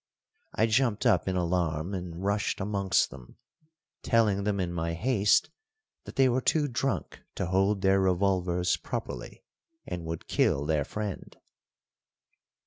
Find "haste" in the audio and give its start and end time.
4.95-5.51